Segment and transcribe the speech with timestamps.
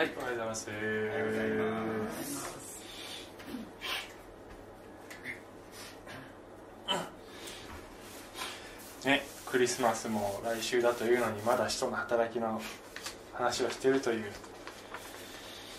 [0.00, 0.10] はい。
[0.16, 0.70] おはようございます。
[0.70, 0.78] おは
[1.18, 2.10] ようございま
[9.02, 12.62] すねクリスマスも来週だというのにまだ人の働きの
[13.34, 14.32] 話をしているという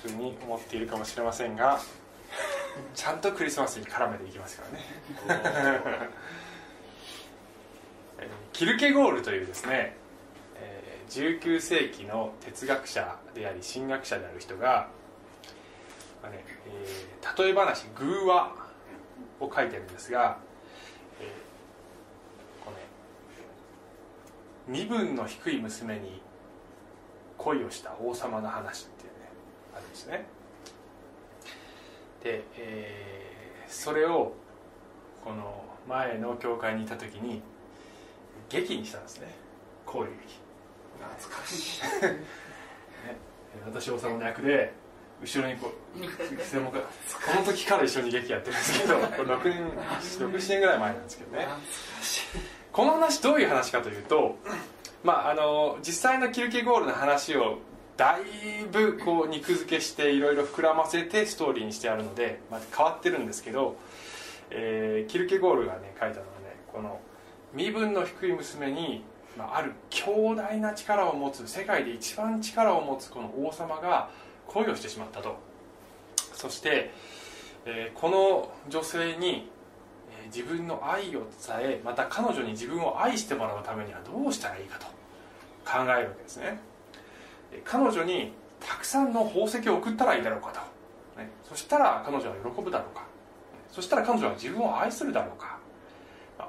[0.04, 1.82] ふうに思っているかもしれませんが
[2.93, 4.86] ちゃんとクリスマスに絡めていきますからね。
[8.19, 10.00] えーキルケゴールというですね、えー
[11.11, 14.88] 19世紀の哲学者であり神学者である人が、
[16.24, 18.51] まあねえー例え話「偶話」
[19.39, 20.37] を書いてるんですが、
[21.20, 22.78] えーこね
[24.68, 26.21] 身分の低い娘に
[27.37, 29.20] 恋をした王様の話っていうね
[29.75, 30.25] あるんですね。
[32.23, 34.34] で、えーそれを
[35.23, 37.42] この前の教会にいた時に
[38.50, 39.28] 劇にしたんですね。
[39.86, 40.50] こういう劇。
[41.17, 41.81] 懐かしい。
[42.06, 42.20] ね、
[43.66, 44.73] 私王様の役で
[45.22, 46.86] 後ろにこう専門家こ
[47.36, 49.72] の時から一緒に劇やってるんですけど これ6年
[50.20, 51.48] 67年ぐらい前なんですけどね。
[52.72, 54.38] この話どういう話かというと、
[55.03, 57.59] まあ、あの実際のキルケゴールの話を
[57.98, 63.76] だいぶこう肉付けしていろいろ膨らませてストーリーにしてあるので、まあ、変わってるんですけど、
[64.50, 67.00] えーキルケゴールがね書いたのはねこの
[67.54, 69.04] 身分の低い娘に、
[69.38, 74.10] まあ、ある強大な力を持つ世界で一番力を持つこの王様が
[74.48, 75.38] 恋をしてしまったと。
[76.34, 76.92] そして、
[77.66, 79.50] えーこの女性に
[80.10, 81.26] え自分の愛を伝
[81.60, 84.88] えまた彼女に自分を愛してもらうためにはどうしたらいいかと
[85.66, 86.60] 考えるわけですね。
[87.52, 90.60] え彼女にたくさんの宝石を送ったらいいだろうかと、
[91.20, 93.06] ね、そしたら彼女は喜ぶだろうか。
[93.72, 95.58] そしたら彼女は自分を愛するだろうか。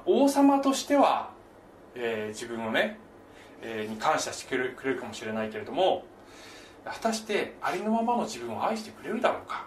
[0.05, 1.31] 王様としては、
[1.95, 2.97] えー自分をね、
[3.61, 6.05] えーに感謝してくれるくれるかもしれないけれども
[6.85, 9.65] 果たしてありのままの自分を愛してくれるだろうか？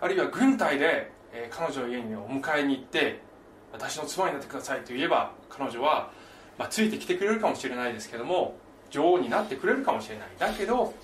[0.00, 3.20] あるいは軍隊で、えー彼女の家にお迎えに行って
[3.72, 6.10] 私の妻になってくださいと言えば彼女は、
[6.58, 8.56] まあ、ついてきてくれるかもしれないですけども
[8.90, 10.28] 女王になってくれるかもしれない。
[10.38, 10.94] だけど、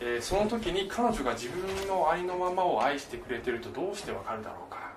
[0.00, 4.92] えーその時に彼女が自分のありのままを愛してくれてるとどうしてわかるだろうか？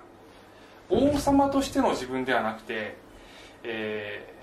[0.90, 2.96] 王様としての自分ではなくて、
[3.64, 4.38] えー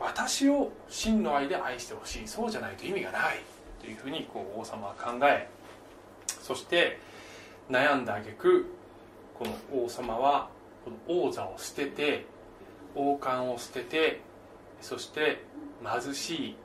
[0.00, 3.42] 私を真の愛で愛してほしいそうじゃないと意味がない
[3.80, 5.46] というふうにこう王様は考え
[6.26, 6.98] そして
[7.70, 8.66] 悩んだ挙句
[9.38, 10.48] この王様は
[10.84, 12.24] この王座を捨てて
[12.94, 14.20] 王冠を捨てて
[14.80, 15.44] そして
[15.84, 16.56] 貧しい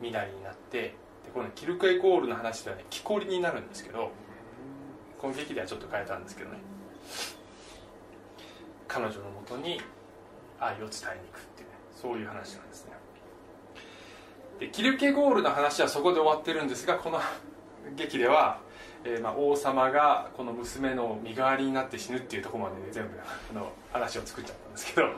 [0.00, 0.94] 身なりになってで
[1.32, 4.10] このキルクエゴールの話ではね木こりになるんですけど
[5.18, 6.56] この劇ではちょっと変えたんですけどね。
[8.88, 9.80] 彼女のもとに
[10.62, 10.98] 愛を伝えに行
[11.34, 12.92] くっていうねそういう話なんですね。
[14.60, 17.20] でキルケゴールの話はそこで終わってるんですがこの
[17.96, 18.60] 劇では、
[19.04, 23.10] えーまあ、王様がこの娘の身代わりになって死ぬっていうとこまで、ね、全部
[23.50, 25.08] あの話を作っちゃったんですけど、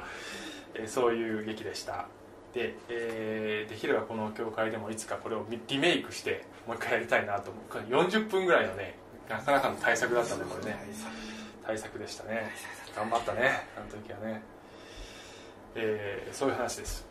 [0.74, 2.06] えーそういう劇でした。
[2.54, 8.04] で、えーできればこの教会でもいつかこれをリメイクしてもう一回やりたいなと思う。
[8.08, 8.96] 40分ぐらいのね
[9.28, 10.78] なかなかの対策だったんでこれね
[11.66, 12.50] 対策でしたね。
[12.96, 14.42] 頑張ったねあの時はね、
[15.74, 17.06] えーそういう話です。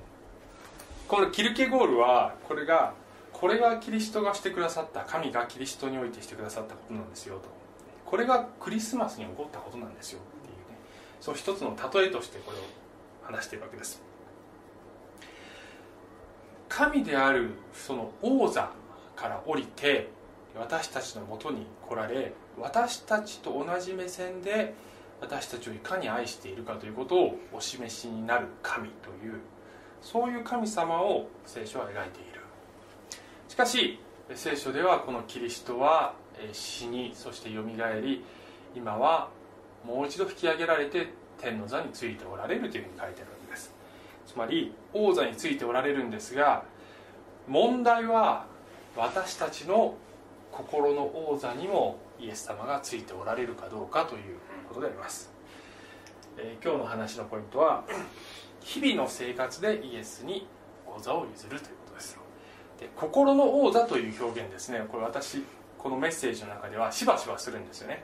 [1.08, 2.94] このキルケゴールはこれが
[3.32, 7.50] これがキリストがしてくださった神がキリストにおいてしてくださったことなんですよと。
[8.06, 10.78] これがクリスマスに起こったことなんですよっていうね。
[11.20, 12.62] そう一つの例えとしてこれを
[13.24, 14.02] 話しているわけです。
[16.70, 18.72] 神であるその王座
[19.16, 20.10] から降りて
[20.58, 24.74] 私たちのもとに来られ私たちと同じ目線で
[25.24, 29.40] 私たちをいかに愛しているかということをお示しになる神という
[30.02, 32.42] そういう神様を聖書は描いている。
[33.48, 34.00] しかし
[34.36, 36.16] 聖書ではこのキリストは
[36.52, 38.22] 死にそしてよみがえり
[38.76, 39.30] 今は
[39.86, 41.08] もう一度引き上げられて
[41.40, 43.74] 天の座についておられるというふうに書いてあるわけです。
[44.28, 46.66] つまり王座についておられるんですが
[47.48, 48.46] 問題は
[48.98, 49.96] 私たちの
[50.52, 54.38] 心の王座にもイエス様がついておられるかどうかという
[54.74, 55.32] ことであります、
[56.38, 57.84] えー今日の話のポイントは
[58.62, 60.48] 日々の生活でイエスに
[60.88, 62.18] 王座を譲るということです。
[62.80, 64.86] で心の王座という表現ですね。
[64.90, 65.44] これ私
[65.78, 68.04] このメッセージの中ではしばしばするんですよね。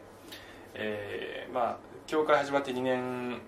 [0.74, 1.78] えーまあ
[2.08, 3.40] 教会始まって2年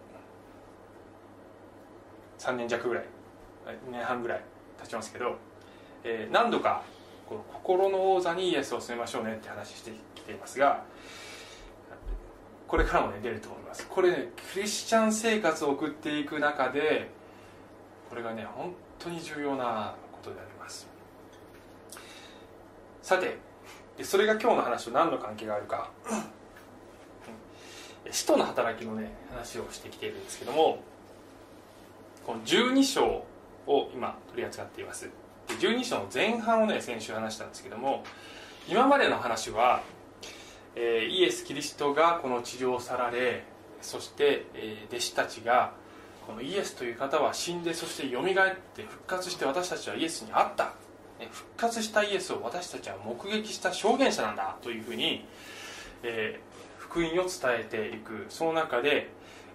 [2.40, 3.06] 3年弱ぐらい
[3.88, 4.42] 2年半ぐらい
[4.82, 5.36] 経ちますけど、
[6.04, 6.84] えー何度か
[7.28, 10.84] この心の王座にイエスを据えましょうねって話してきていますが
[12.72, 13.86] これからもね出ると思います。
[13.86, 17.10] これねクリスチャン生活を送っていく中で
[18.10, 20.88] これがね本当に重要なことであります。
[23.04, 23.38] さて
[24.04, 25.92] それが今日の話と何の関係があるか。
[28.10, 30.82] 使徒の働きのね話をしてきているんですけども
[32.26, 33.26] この12章
[33.68, 35.10] を今取り扱っています。
[35.50, 38.06] で12章の前半をね先週話したんですけども
[38.70, 39.82] 今までの話は、
[40.76, 43.44] えイエス・キリストがこの地上を去られ
[43.82, 45.74] そして、え弟子たちが
[46.28, 50.74] このイエスという方は死んでそしてよみがえって復活して私たちはイエスに会った。
[51.30, 55.26] 復活したイエスを私たちは目撃した証言者なんだというふうに、
[56.04, 56.40] え
[56.78, 57.26] 福音を伝
[57.60, 59.10] えていくその中で、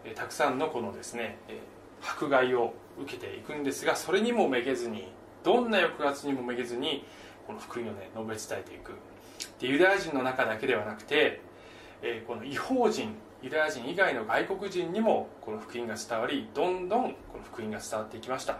[0.05, 1.59] えたくさんのこのですね、え
[2.03, 5.09] 迫害を受けていくんですがそれにもめげずに
[5.43, 7.05] どんな抑圧にもめげずに
[7.47, 8.93] この福音をね述べ伝えていく。
[9.61, 11.41] でユダヤ人の中だけではなくて、
[12.03, 18.59] えーこの違法人ユダヤ人以外の外国人にもこの福音が伝わりどんどんこの福音が伝わっていきました、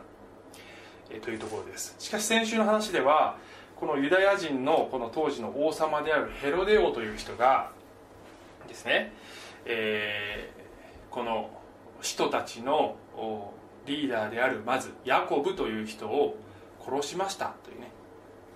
[1.11, 1.97] えーというところです。
[1.99, 3.37] しかし先週の話では
[3.77, 7.71] このユダヤ人のこの当時の王様であるヘロデ王という人が
[8.69, 9.13] ですね、
[9.65, 10.57] えー
[11.11, 11.49] この
[12.03, 12.97] 使徒たちの
[13.87, 16.37] リーダーであるまずヤコブという人を
[16.85, 17.91] 殺しましたというね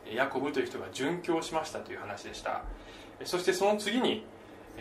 [0.06, 2.62] ヤコブという人が殉教しましたという話でした。
[3.24, 4.24] そしてその次に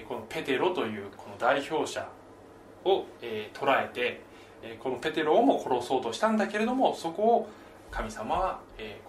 [0.07, 2.07] このペテロというこの代表者
[2.86, 4.21] を、え捉えて
[4.80, 7.50] このペテロをも殺そうとしたんだけれどもそこを
[7.92, 8.60] 神様は、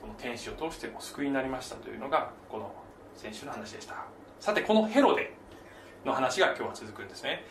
[0.00, 2.72] この天使を通してお救いになりましたというのがこの
[3.14, 4.06] 先週の話でした。
[4.40, 5.34] さてこのヘロデ
[6.04, 7.44] の話が今日は続くんですね。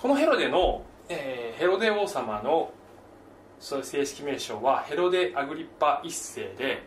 [0.00, 2.72] このヘロデの、ヘロデ王様の
[3.60, 6.82] 正式名称はヘロデ・アグリッパ一世で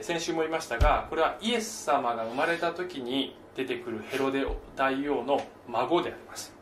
[0.00, 4.46] 先週も言いましたがこれはイエス様が生まれた時に出てくるヘロデ
[4.76, 6.52] 大王の孫であります、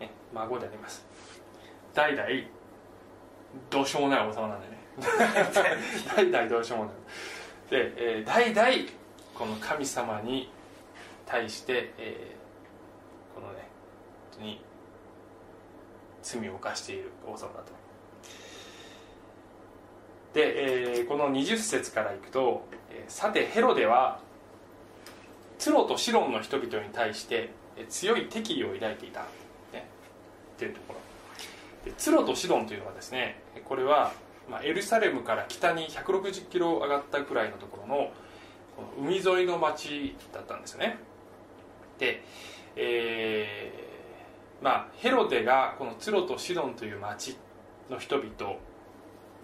[0.00, 1.04] ね、孫であります。
[1.94, 2.28] 代々
[3.70, 4.78] どうしようもない王様なんでね。
[6.16, 6.94] 代々どうしようもない。
[7.70, 8.90] で、えー代々
[9.34, 10.50] この神様に
[11.26, 13.68] 対して、えーこのね
[14.32, 14.60] 本当に
[16.22, 17.77] 罪を犯している王様だと。
[20.38, 24.20] で、えーこの20節からいくと、えさてヘロデは
[25.58, 29.22] ツロとシロンの人々に対してえ強い敵意を抱いていた、
[29.72, 29.88] ね、
[30.54, 31.00] っていうところ。
[31.84, 34.12] でツロとシドンというのはですねこれは、
[34.48, 38.12] まあ、エルサレムから北に160キロ上がったくらいのところの
[38.76, 40.98] この海沿いの町だったんですよね。
[41.98, 42.22] で、
[42.76, 47.36] えーまあ、ヘロデがこのツロとシドンという町
[47.90, 48.56] の人々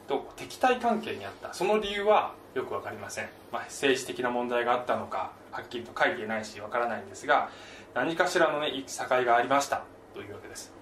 [0.07, 1.55] と敵対関係にあった。
[1.55, 7.51] その理由はよく分かりません、まあ、政治的な問題があったのかはっきりと書いていないし分からないんですが
[7.95, 9.83] 何かしらのね境がありました。
[10.15, 10.73] というわけです。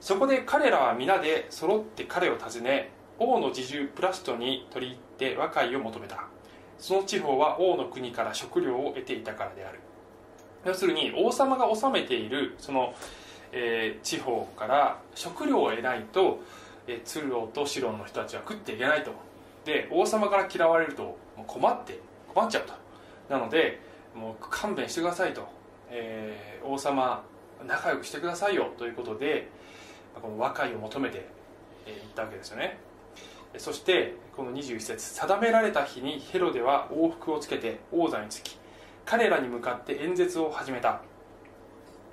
[0.00, 6.24] そこで彼らは皆で揃って彼を訪ね王の侍従プラストに取り入って和解を求めた。
[6.78, 9.78] その地方は王の国から食料を得ていたからである。
[10.64, 12.94] 要するに王様が治めているその、
[13.52, 16.40] えー地方から食料を得ないと、
[16.86, 19.12] えー、ツルオとシロンの人たちは食っていけないと。
[19.64, 21.98] で王様から嫌われるともう困って
[22.34, 22.72] 困っちゃうと。
[23.28, 23.80] なので
[24.14, 25.46] もう勘弁してくださいと、
[25.90, 27.24] えー王様
[27.66, 28.72] 仲良くしてくださいよ。
[28.76, 29.48] ということで
[30.20, 31.26] この和解を求めて
[31.86, 32.78] えー言ったわけですよね。
[33.58, 38.56] そしてこの21節定められた日にヘロデは王服をつけて王座につき
[39.04, 41.00] 彼らに向かって演説を始めた。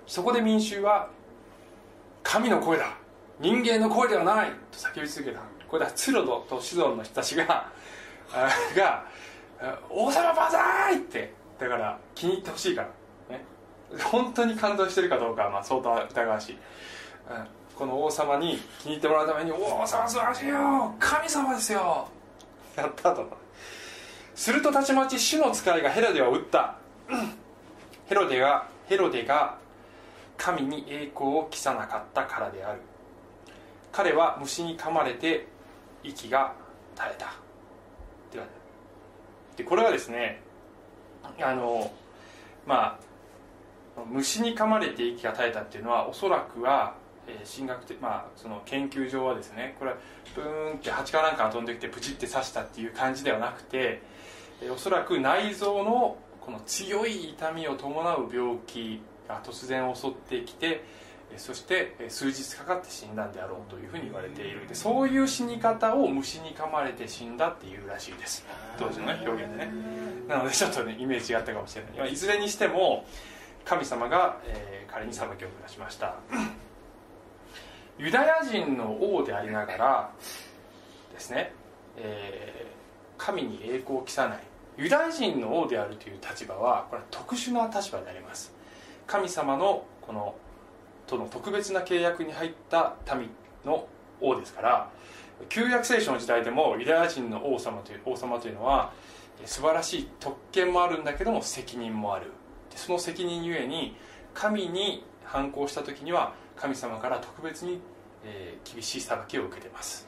[0.05, 1.10] そこで民衆は
[2.24, 2.98] 神の声だ。
[3.39, 5.39] 人間の声ではないと叫び続けた。
[5.67, 7.67] これはツロドとシドンの人たちが
[8.34, 9.05] あが
[9.89, 12.88] 王様万歳ってだから気に入ってほしいか
[13.29, 13.38] ら。
[13.38, 13.46] ね。
[14.03, 16.58] 本当に感動してるかどうかはまあ相当疑わしい、
[17.29, 17.48] うん
[17.79, 22.10] この王様に気に入ってもらうために「王様素晴らしいよ神様ですよ」
[22.75, 23.25] やったと。
[24.36, 26.75] するとたちまち主の使いがヘロデを撃った。
[28.08, 29.55] ヘロデがヘロデが
[30.36, 32.81] 神に栄光を期さなかったからである。
[33.91, 35.48] 彼は虫に噛まれて
[36.03, 36.53] 息が
[36.96, 37.34] 絶えた。
[39.58, 40.41] でこれはですね
[41.41, 41.91] あの
[42.65, 42.98] ま
[43.98, 46.96] あ虫に噛まれて息が絶えたっていうのはおそらくは
[47.27, 49.98] えー神学的まあその研究上はですねこれは
[50.34, 54.01] ブーンって蜂かなんか飛んできてプチって刺したっていう感じではなくて
[54.62, 60.86] えーおそらく内臓のこの強い痛みを伴う病気が突然襲ってきて
[61.38, 64.67] そしてえー数日かかって死んだんであろうというふうに言われている。
[64.67, 68.45] でそういう死に方を虫に噛まれて死んだっていうらしいです。
[68.77, 69.71] 当時の、ね、表現でね。
[70.27, 71.91] なのでちょっとねイメージがあったかもしれない。
[71.98, 73.05] まあいずれにしても
[73.65, 76.15] 神様が、えー彼に裁きを下しました。
[78.00, 80.12] ユダヤ人の王でありながら
[81.13, 81.53] ですね、
[81.98, 82.69] えー
[83.24, 84.39] 神に栄光を期さない。
[84.77, 88.53] ユダヤ人の王であるという立場はこれは特殊な立場であります。
[89.05, 90.36] 神様のこの
[91.10, 93.30] との特別な契約に入った民
[93.66, 93.88] の
[94.22, 94.89] 王ですから
[95.48, 98.92] 旧約聖書の時代でもユダヤ人の王様という王様というのは
[99.46, 102.28] 素晴らしい特権もあるんだけども責任もある。
[102.75, 103.96] その責任ゆえに
[104.34, 107.80] 神に反抗した時には神様から特別に、
[108.24, 110.08] え、厳しい裁きを受けてます。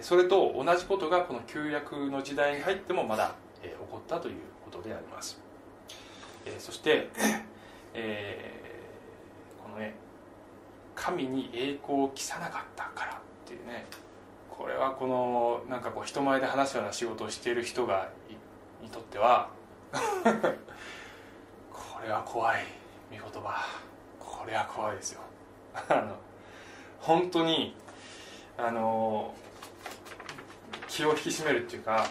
[0.00, 5.40] それと同じことがこの旧約の時代に入ってもまだ、え、起こったということであります、
[6.46, 7.08] え、そして、
[7.94, 9.94] えー、このね
[10.98, 13.86] 神に栄光を期さなかったからっていうね。
[14.50, 18.08] これはこのなんかこう人前で話すような仕事をしている人が
[18.82, 19.50] にとっては
[21.72, 22.64] これは怖い。
[23.10, 23.64] 見言葉。
[24.18, 25.20] これは怖いですよ。
[25.88, 26.16] あの
[27.00, 27.76] 本当に
[28.56, 29.32] あの
[30.88, 32.06] 気を引き締めるっていうか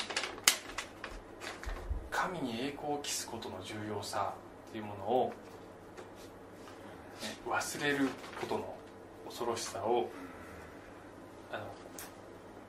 [2.10, 4.34] 神に栄光を期すことの重要さ
[4.70, 5.34] っていうものを、
[7.22, 8.08] ね、忘れる
[8.40, 8.77] ことの
[9.28, 10.10] 恐ろしさを
[11.52, 11.64] あの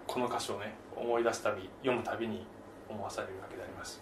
[0.07, 2.47] この箇所をね思い出すたび読むたびに
[2.89, 4.01] 思わされるわけであります。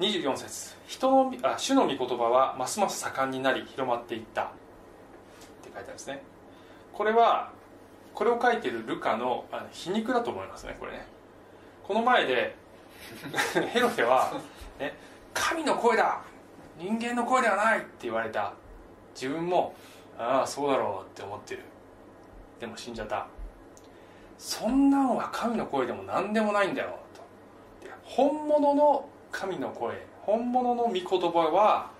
[0.00, 0.76] 24節。
[0.86, 4.42] 人のあ主の御言葉はますます盛んになり広まっていった。
[4.42, 4.50] って
[5.64, 6.22] 書いてあるんですね。
[6.92, 7.50] これは
[8.14, 11.06] これを書いているルカのあの皮肉だと思いますねこれね。
[11.86, 12.56] この前で
[13.72, 14.32] ヘロデは、
[14.78, 14.96] ね
[15.34, 16.20] 「神の声だ。
[16.78, 18.52] 人間の声ではない」って言われた。
[19.20, 19.74] 自分も
[20.18, 21.62] ああそうだろうって思ってる。
[22.60, 23.26] でも死んじゃった。
[24.38, 27.22] そんなんは神の声でも何でもないんだよと。
[28.02, 31.90] 本物の神の声本物の御言葉は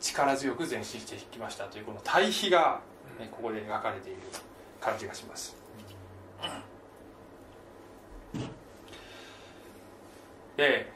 [0.00, 2.80] 力強く前進していきましたというこの対比が、
[3.18, 4.18] ね、ここで描かれている
[4.80, 5.56] 感じがします。
[10.56, 10.92] で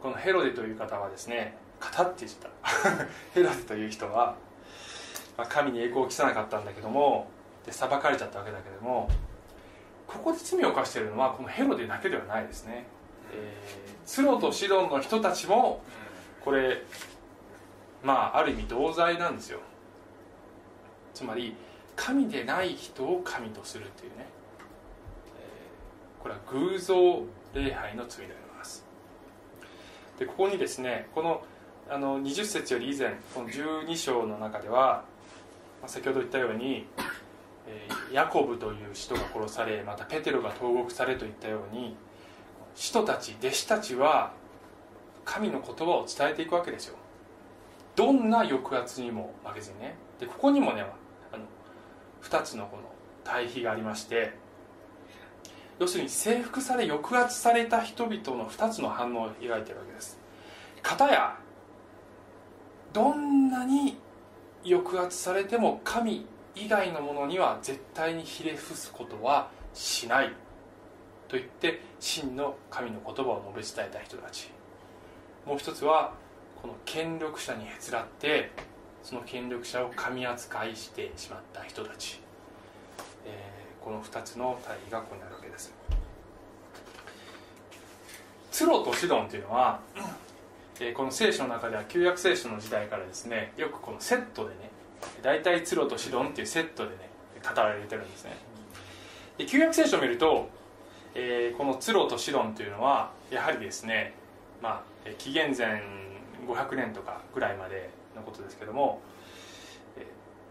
[0.00, 2.48] このヘロデという方はですね語って言った。
[3.34, 4.36] ヘロデという人は、
[5.42, 7.26] まあ、神に栄光を期さなかったんだけども
[7.66, 9.10] で裁かれちゃったわけだけども
[10.06, 12.86] ここで罪を犯しているのはこのヘロデだけではないですね、
[13.32, 15.82] えー、ツロとシドンの人たちも
[16.44, 16.82] これ
[18.04, 19.60] まあある意味同罪なんですよ。
[21.14, 21.54] つまり
[21.94, 26.94] 神でない人を神とするというね、えー、これは偶像
[27.54, 28.84] 礼拝の罪であります。
[30.18, 31.44] でここにですねこの
[31.88, 35.04] あの20節より以前この12章の中では
[35.86, 36.86] 先ほど言ったように
[38.12, 41.96] ヤコブという使徒が殺されまたペテロが投獄されといったように
[42.74, 44.32] 使徒たち弟子たちは
[45.24, 46.96] 神の言葉を伝えていくわけですよ。
[47.94, 49.94] どんな抑圧にも負けずにね。
[50.18, 50.82] でここにもね
[51.32, 51.44] あの
[52.22, 52.82] 2つのこの
[53.24, 54.32] 対比がありまして
[55.78, 60.18] 要するに征服され抑圧された人々の2つの反応を描いてるわけです。
[60.82, 61.36] 片や
[62.92, 63.96] どんなに
[64.64, 70.28] 抑圧されても神以外のものには絶対にひれ伏すことはしない。
[71.28, 74.50] と言って真の神の言葉を述べ伝えた人たち。
[75.46, 76.12] もう一つは
[76.60, 78.50] この権力者にへつらって
[79.02, 82.20] その権力者を神扱いしてしまった人たち、
[83.26, 85.74] えー、この2つの対比がここになるわけです。
[88.52, 89.80] ツロとシドンというのは、
[90.84, 94.70] え、この聖書の中では旧約聖書の時代からですねよくこのセットでね
[95.22, 97.10] 大体ツロとシドンっていうセットでね
[97.42, 98.36] 語られてるんですね。
[99.38, 100.48] で旧約聖書を見ると、
[101.14, 104.14] えー、このツロとシドンというのはやはりですね、
[104.60, 105.82] まあ、紀元前
[106.46, 109.00] 500年とかぐらいまでのことですけども、
[109.96, 110.04] えー、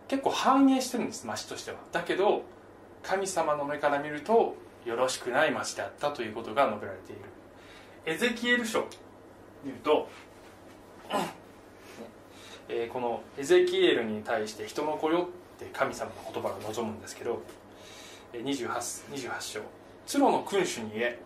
[0.09, 1.77] 結構繁栄してるんです町としては。
[1.91, 2.43] だけど
[3.03, 7.21] 神様の目から見るとよろしくない町であったということが述べられている。
[8.05, 8.87] エゼキエル書
[9.63, 10.09] 見ると
[12.69, 15.27] えー、このエゼキエルに対して人の子よ
[15.57, 17.41] って神様の言葉が望むんですけど
[18.31, 18.69] 28,
[19.13, 19.59] 28章
[20.07, 21.19] 「ツロの君主に言え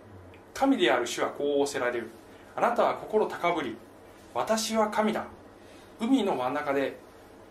[0.56, 2.10] 神である主はこう仰せられる。
[2.56, 3.76] あなたは心高ぶり
[4.34, 5.26] 私は神だ。
[6.00, 6.98] 海の真ん中で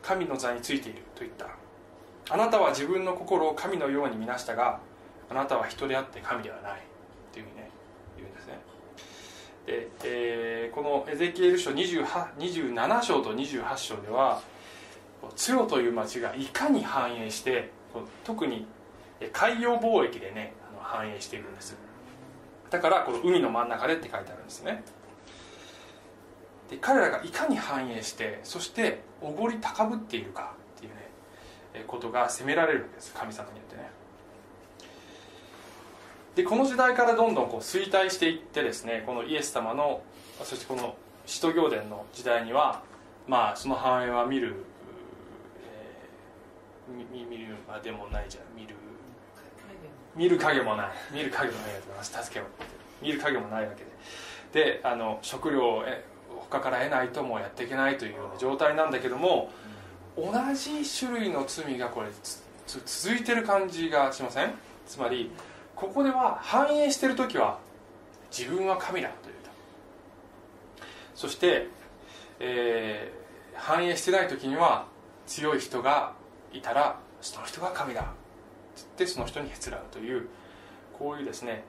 [0.02, 1.02] 神の座についている。
[1.14, 1.46] と言った。
[2.30, 4.80] あなたは自分の心を神のように見なしたが
[5.28, 6.80] あなたは人であって神ではない
[7.30, 7.70] というふうにね
[8.16, 8.58] 言うんですね
[9.53, 14.42] で、えー、このエゼキエル書27章と28章では
[15.36, 17.70] ツヨという町がいかに繁栄して
[18.24, 18.66] 特に
[19.32, 20.52] 海洋貿易でね
[20.82, 21.76] 繁栄しているんです。
[22.70, 24.82] だからこの海の真ん中でって書いてあるんですね。
[26.70, 33.14] で彼らがいかに繁栄してそしておごり高ぶっているかっていうねことが責められるんです。
[33.14, 33.88] 神様によってね。
[36.34, 40.02] でこの時代からどんどんこう衰退していってですねこのイエス様の
[40.42, 42.82] そしてこの使徒行伝の時代には
[43.28, 44.56] まあその繁栄は見る、
[45.62, 48.44] えー、見見るまでもないじゃん。
[48.56, 48.74] 見る
[50.16, 50.88] 見る影もない。
[51.12, 52.44] 見る影もないやつ助けを
[53.02, 53.84] 見る影もないわけ
[54.52, 54.70] で。
[54.74, 55.84] であの食料を
[56.50, 59.50] 他から得ないともうやっていけないというような状態なんだけども
[60.16, 62.08] 同じ種類の罪がこれ
[62.66, 64.52] 続いてる感じがしません？
[64.86, 65.30] つまり
[65.76, 67.58] ここでは繁栄してる時は
[68.36, 69.34] 自分は神だという
[71.14, 71.68] そして、
[72.40, 74.86] えー、繁栄してない時には
[75.26, 76.12] 強い人が
[76.52, 78.02] いたらその人が神だ。
[78.02, 78.10] って
[78.76, 80.28] 言ってその人にへつらうという
[80.98, 81.64] こういうですね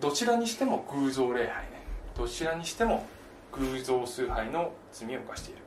[0.00, 1.82] どちらにしても偶像礼拝ね。
[2.16, 3.06] どちらにしても
[3.52, 5.62] 偶像崇拝の罪を犯している。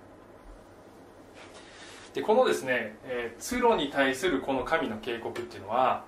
[2.13, 6.03] でこのですね、えー、ツロに対するこの神の警告っていうのは、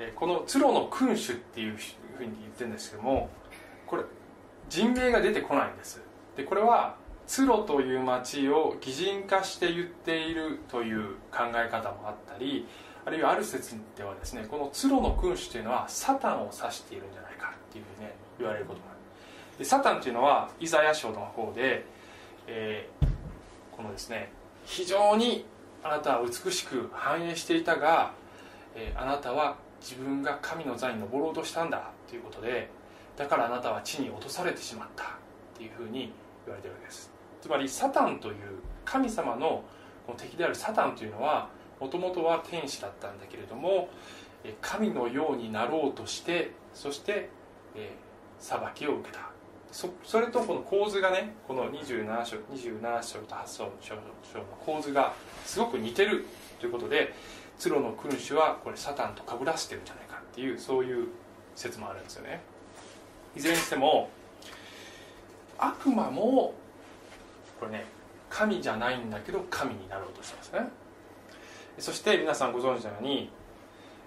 [0.00, 1.76] えー、このツロの君主っていう
[2.16, 3.28] ふうに言ってるんですけども
[3.86, 4.02] これ
[4.70, 6.00] 人名が出てこないんです。
[6.36, 12.66] でこれはツロという町を擬人化して言っているという考え方もあったり
[13.04, 18.98] あるいはある説ではですねこのツロの君主というのはサタンを指しているんじゃないかっていうふうにね言われることもある。
[19.58, 21.84] でサタンというのはイザヤ書の方で、
[22.46, 23.06] えー、
[23.76, 24.32] このですね
[24.64, 25.44] 非常に
[25.82, 28.12] あなたは美しく繁栄していたが、
[28.74, 32.68] えー、あなたは自分が神の座に登ろうとしたんだということで
[33.16, 35.06] だからあなたは地に落とされてしまったっ
[35.56, 36.12] ていうふうに
[36.46, 37.10] 言われてるわけです。
[37.40, 38.34] つまりサタンという
[38.84, 39.64] 神様の
[40.06, 43.88] この敵であるサタンというのはもともとは天使だったんだけれども
[44.60, 47.30] 神のようになろうとしてそして、
[47.74, 49.30] えー、裁きを受けた。
[49.72, 53.64] そそれとこの構図がねこの27章27章と8章
[54.38, 56.26] の構図がすごく似てる
[56.58, 57.14] ということで
[57.60, 61.08] ツロの君主はこれサタンとかぶらせてるんじゃないかっていうそういう
[61.54, 62.40] 説もあるんですよね。
[63.36, 64.08] いずれにしても
[65.58, 66.54] 悪魔も
[67.60, 67.84] これね
[68.30, 70.70] 神じゃないんだけど神になろうとしてますね。
[71.78, 73.30] そして皆さんご存知のように、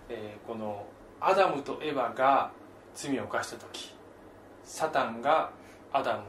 [0.10, 0.88] えー、この
[1.22, 2.52] アダムとエヴァが
[2.96, 3.94] 罪を犯した時
[4.64, 5.52] サタンが
[5.92, 6.24] アダム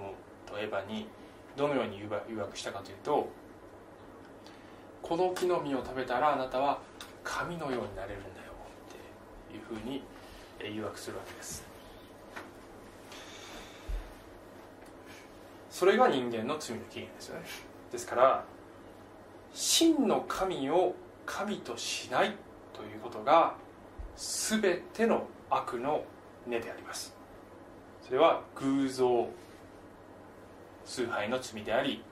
[0.44, 1.06] とエヴァに
[1.56, 3.30] どのように誘惑したかというと
[5.02, 6.78] この木の実を食べたらあなたは
[7.24, 8.52] 神のようになれるんだよ
[9.48, 10.04] っていうふうに
[10.62, 11.64] 誘惑するわけです。
[15.70, 17.46] それが人間の罪の起源ですよね。
[17.90, 18.44] ですから
[19.52, 20.94] 真の神を
[21.26, 22.37] 神としない
[22.72, 23.56] ということが
[24.16, 26.04] 全ての悪の
[26.46, 27.16] 根であります。
[28.02, 29.28] それは偶像
[30.84, 32.04] 崇拝の罪であり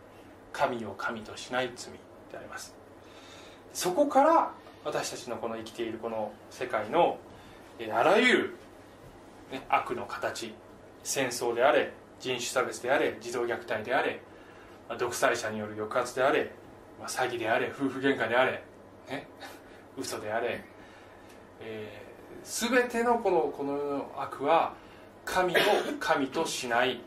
[0.52, 1.92] 神を神としない罪
[2.30, 2.74] であります。
[3.72, 4.52] そこから
[4.84, 7.18] 私たちのこの生きているこの世界の
[7.92, 8.56] あらゆる、
[9.50, 10.54] ね、悪の形
[11.02, 14.20] 戦争であれ人種差別であれ児童虐待であれ
[14.98, 16.50] 独裁者による抑圧であれ
[17.00, 18.62] 詐欺であれ夫婦喧嘩であれ、
[19.08, 19.26] ね、
[19.96, 20.64] 嘘であれ、
[21.60, 24.74] えー、全てのこのこの世の悪は
[25.24, 25.58] 神を
[26.00, 27.00] 神としない。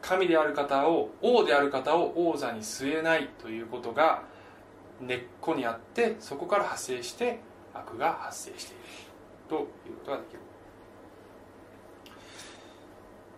[0.00, 4.22] 神である方を王である方を王座に据えないということが
[5.00, 7.40] 根っこにあってそこから派生して
[7.74, 8.82] 悪が発生している。
[9.48, 9.62] という
[10.00, 10.40] ことができる、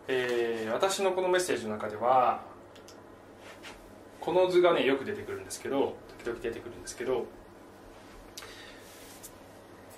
[0.08, 2.42] えー、私のこのメッセージの中では
[4.20, 5.94] この図がねよく出てくるんですけど
[6.24, 7.26] 時々出てくるんですけど、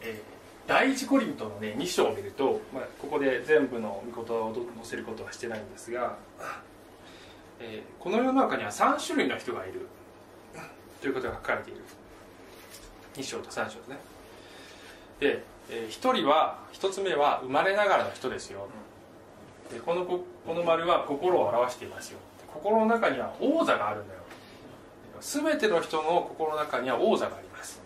[0.03, 0.33] えー
[0.67, 6.17] 第一コリントのね2章を見ると、まあ、ここで全部の御言葉を載せることはしてないんですが、
[7.59, 9.89] えー、この世の中には3種類の人がいる。
[11.03, 11.81] ということが書かれている。
[13.17, 13.97] 2章と3章ですね。
[15.19, 18.69] で、えー、1人は1つ目は生まれながらの人ですよ。
[19.73, 22.21] でこのこの丸は心を表していますよ。
[22.47, 24.21] 心の中には王座があるんだよ。
[25.21, 27.83] 全ての人の心の中には王座があります。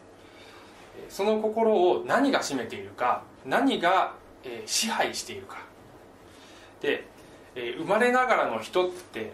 [1.09, 5.59] その心を何が占めているか何が、えー、支配しているか。
[6.83, 7.07] で、
[7.55, 9.33] えー、生まれながらの人って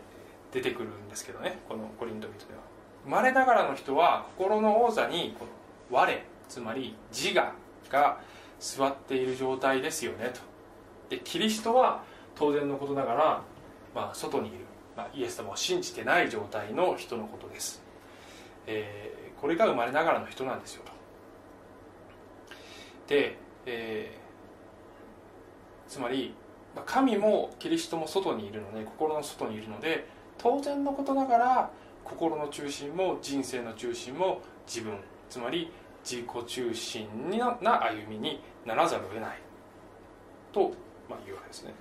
[0.52, 2.71] 出てくるんですけどねこのコリント人では。
[3.04, 5.36] 生まれながらの人は心の王座に
[5.90, 7.52] 我つまり自我
[7.90, 8.18] が
[8.60, 10.40] 座っている状態ですよねと。
[11.10, 13.42] でキリストは当然のことながら、
[13.94, 14.58] まあ、外にいる、
[14.96, 17.82] まあ、イエス様を信じてない状態の人のことです、
[18.66, 20.92] えー、これが生まれながらの人なんですよと。
[23.08, 23.36] で、
[23.66, 26.34] えー、つまり
[26.86, 31.70] 神もキリストも外にいるので心の外にいるので当然のことながら
[32.04, 35.70] 心の中心も人生の中心も自分つまり
[36.04, 37.06] 自己中心
[37.60, 39.38] な歩みにならざるを得ない
[40.52, 40.72] と、
[41.08, 41.72] まあ、いうわけですね。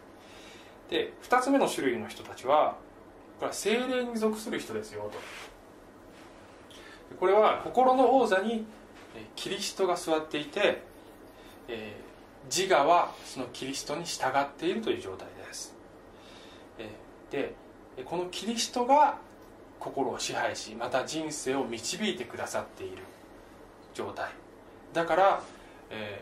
[0.90, 2.78] で2つ目の種類の人たちは
[3.40, 5.18] これは精霊に属する人ですよと。
[7.20, 8.66] これは心の王座に
[9.36, 10.82] キリストが座っていて、
[11.68, 15.76] えー、自我はそのキリストに従っているという状態です、
[16.78, 17.56] えー、で
[18.06, 19.18] このキリストが
[19.82, 23.04] 心を支配しまた人生を導いてくださっている
[23.94, 24.30] 状態。
[24.94, 25.42] だから、
[25.90, 26.22] え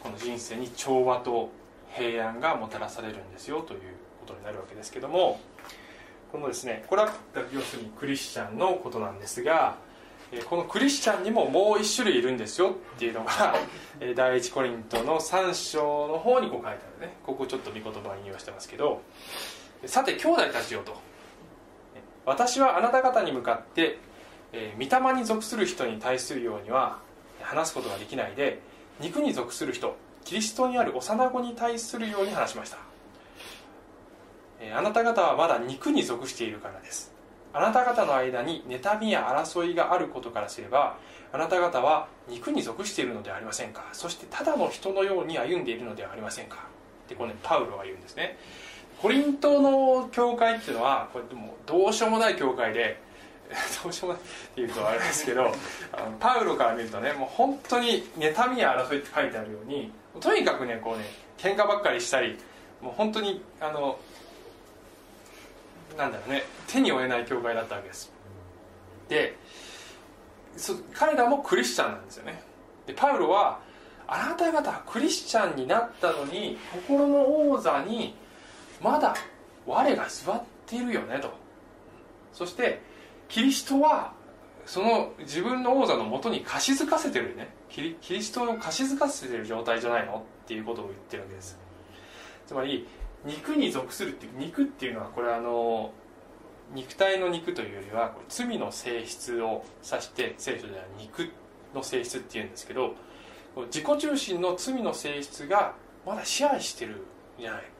[0.00, 1.50] ー、この人生に調和と
[1.92, 3.80] 平安がもたらされるんですよという
[4.20, 5.40] ことになるわけですけども
[6.30, 7.12] このですねこれは
[7.52, 9.76] 要するにクリスチャンのことなんですが
[10.48, 13.54] このクリスチャンにももう一種類いるんですよっていうのが
[14.16, 17.16] 第一コリントの3章の方にこう書いてあるね。
[17.24, 19.00] ここちょっと見言葉引用してますけど。
[19.86, 20.96] さて兄弟たちよと。
[22.26, 23.98] 私はあなた方に向かって、
[24.52, 26.98] えー、御霊に属する人に対するようには
[27.42, 28.60] 話すことができないで
[29.00, 32.78] 肉に属する人キリストにある幼子に対するように話しました、
[34.60, 37.12] えー、あなた方はまだ肉に属しているからです。
[37.56, 40.96] あなた方の間に妬みや争いがあることからすれば
[41.32, 43.84] あなた方は肉に属しているのではありませんか。
[43.92, 46.56] そしてただの人のように歩んでいるのではありませんか。
[47.04, 48.38] ってこれ、ね、パウロが言うんですね。
[49.00, 53.00] コリントの教会っていうのはこれでもどうしようもない教会で
[53.82, 55.52] どうしようもないっていうとあれですけど
[55.92, 61.04] あのパウロから見るとねもう本当に妬みや争いって書いてあるようにとにかくねこうね
[61.38, 62.38] 喧嘩ばっかりしたり
[62.80, 63.98] もう本当にあの
[65.96, 68.12] なんだろうね手に負えない教会だったわけです。
[69.08, 69.36] で
[70.92, 72.42] 彼らもクリスチャンなんですよね。
[72.86, 73.60] でパウロは
[74.06, 78.14] あなた方はクリスチャンになったのに心の王座に
[78.84, 79.14] まだ
[79.64, 81.32] 我が座っているよねと。
[82.34, 82.82] そして
[83.28, 84.12] キリストは
[84.66, 87.48] その自分の王座のもとに貸し付かせてるね。
[87.70, 91.58] キリキリストを貸し付かせてる状態じゃないのっていうことを言ってるわけです。
[92.46, 92.86] つまり
[93.24, 95.90] 肉に属するっていう肉っていうのはこれあの
[96.74, 101.30] 肉体の肉というよりは罪の性質を指して聖書では肉
[101.74, 102.94] の性質っていうんですけど
[103.66, 107.00] 自己中心の罪の性質がまだ支配してるん
[107.40, 107.73] じゃない。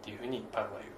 [0.00, 0.92] っていうふうにパウロは言う。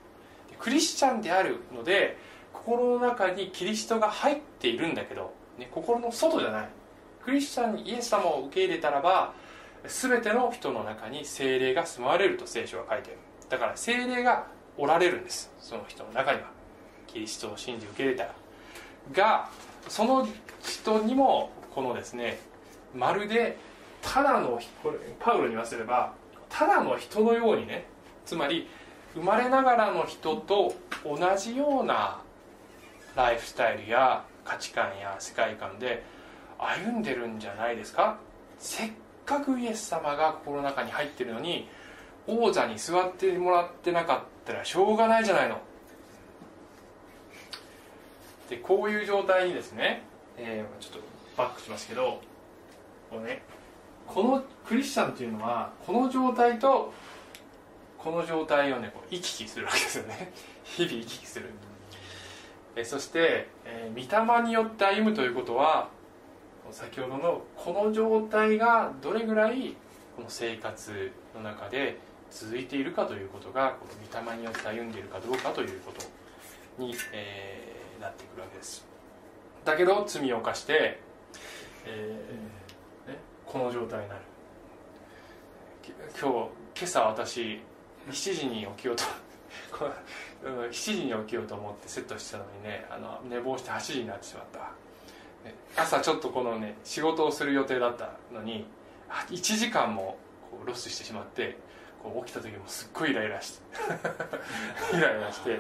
[0.59, 2.17] クリスチャンであるので
[2.53, 6.69] 心の中にキリストが入っているんだけど、ね、心の外じゃない。
[7.25, 9.35] クリスチャンにイエス様を受け入れたらば
[9.87, 13.19] 全ての人の中に精霊が住まわれると聖書は書いてる。
[13.49, 15.53] だから精霊がおられるんです。
[15.59, 16.51] その人の中には。
[17.07, 18.35] キリストを信じ受け入れたら。
[19.13, 19.49] が
[19.89, 20.29] その
[20.63, 22.39] 人にもこのですね
[22.95, 23.59] まるで
[24.01, 26.13] ただのこれパウロに言わせれば
[26.49, 27.87] ただの人のようにね
[28.25, 28.69] つまり
[29.15, 32.21] 生まれながらの人と同じような
[33.15, 36.03] ライフスタイルや価値観や世界観で
[36.59, 38.19] 歩んでるんじゃないですか？
[38.59, 38.91] せっ
[39.27, 41.69] かくイエス様が心の中に入ってるのに
[42.27, 45.61] 王座に座ってもらってなかったらしょうがないじゃないの。
[48.49, 50.03] でこういう状態にですね、
[50.37, 50.99] えー、ちょっと
[51.37, 52.21] バックしますけど
[53.11, 53.43] このね
[54.07, 56.93] このクリスチャンっていうのはこの状態と
[58.03, 60.33] この状態をねこう行き来するわけですよね。
[60.65, 61.51] 日々行き来する。
[62.75, 65.91] えそして、えー、御霊によって歩むということは
[66.71, 69.77] 先ほどのこの状態がどれぐらい
[70.17, 71.99] この生活の中で
[72.31, 76.03] 続いているかということがこの御霊によって歩んでいるかどうかということ
[76.83, 78.87] に、えー、なってくるわけです。
[79.65, 80.99] だけど罪を犯して、
[81.85, 84.21] えーね、この状態になる。
[86.19, 87.61] 今日今朝私
[88.11, 89.05] 7時に起きようと。
[90.43, 94.71] 7時に起きようと思ってセットしてたのにねあの寝坊して8時になってしまった。
[95.77, 98.67] 朝ちょっとこのね仕事をする予定だったのに
[99.31, 100.17] 1時間も
[100.51, 101.57] こうロスしてしまって
[102.03, 103.63] こう起きた時もすっごいイライラして
[104.97, 105.59] イライラして、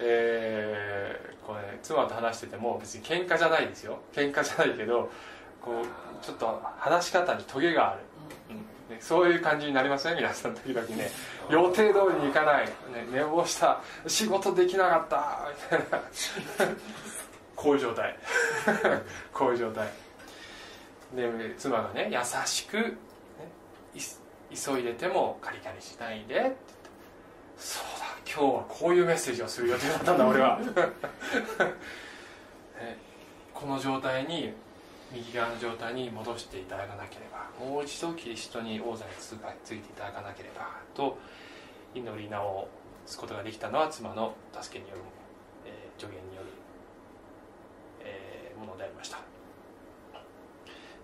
[0.00, 3.98] えーこれ、ね、妻と話してても別に喧嘩じゃないですよ。
[4.12, 5.10] 喧嘩じゃないけど
[5.60, 8.00] こうちょっと話し方にトゲがある、
[8.50, 8.64] うん、
[9.00, 11.10] そういう感じになりますね皆さん時々ね。
[11.50, 12.72] 予定通りにいかない、ね、
[13.10, 13.80] 寝坊した。
[14.06, 15.48] 仕事できなかった。
[15.76, 15.84] み
[16.58, 16.74] たいな
[17.56, 18.16] こういう状態。
[19.32, 19.88] こういう状態。
[21.14, 22.94] で妻がね優しく、ね、
[24.54, 26.34] 急いでてもカリカリしないで。
[26.34, 26.56] って言って
[27.56, 30.60] そうだ今日はこういうメッセージをする予定だったんだ俺は。
[33.52, 34.54] この状態に
[35.12, 41.18] 右側の状態に戻していただかなければもう一度キリストに王座に通過ついていただかなければと
[41.94, 42.68] 祈り直
[43.06, 45.02] すことができたのは妻の助けによる、
[45.66, 46.48] えー、助言による、
[48.04, 49.18] えー、ものでありました。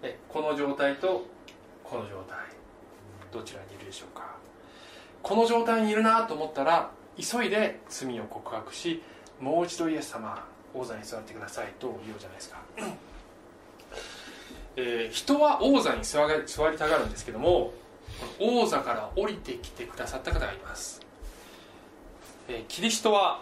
[0.03, 1.27] でこの状態と
[1.83, 2.39] この状態
[3.33, 4.37] どちらにいるでしょうか。
[5.23, 9.03] この状態にいるなと思ったら急いで罪を告白し
[9.41, 12.59] もう一度イエス様王座に座ってくださいと言おうじゃないですか、
[14.77, 17.73] えー、人は王座に座りたがるんですけども
[18.39, 21.01] 王座から降りてきてくださった方がいます、
[22.49, 23.41] えー、キリストは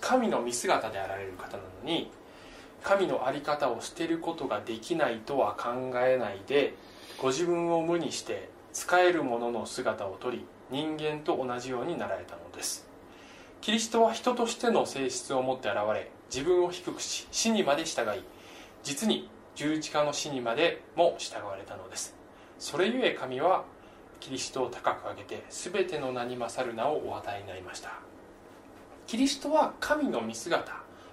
[0.00, 2.10] 神の見姿であられる方なのに
[2.82, 6.74] 神の在り方を捨てることができないとは考えないで
[7.20, 12.86] ご自分を無にして使えるものの姿をとり人間と同じようになられたのです。
[13.64, 18.22] キリストは人としての性質を持って現れ自分を低くし死にまで従い
[18.82, 22.14] 実に十字架の死にまでも従われたのです。
[22.58, 23.64] それゆえ神は
[24.20, 27.90] キリストを高く上げて全ての名に勝る名をお与えになりました。
[29.06, 30.72] キリストは神の見姿